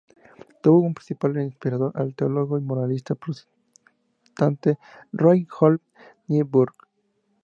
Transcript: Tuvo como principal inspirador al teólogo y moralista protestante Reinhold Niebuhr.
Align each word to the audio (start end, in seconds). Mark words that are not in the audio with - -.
Tuvo 0.63 0.79
como 0.81 0.95
principal 0.95 1.39
inspirador 1.43 1.91
al 1.93 2.15
teólogo 2.15 2.57
y 2.57 2.61
moralista 2.63 3.13
protestante 3.13 4.79
Reinhold 5.13 5.79
Niebuhr. 6.27 6.73